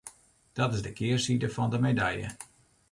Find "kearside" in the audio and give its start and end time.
0.93-1.49